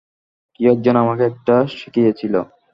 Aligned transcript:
কেউ 0.55 0.67
একজন 0.71 0.95
আমাকে 1.03 1.23
এটা 1.29 1.57
শিখিয়েছিল। 1.71 2.33